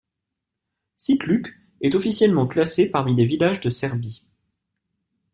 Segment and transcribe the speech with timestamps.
[0.97, 4.25] Čitluk est officiellement classé parmi les villages de Serbie.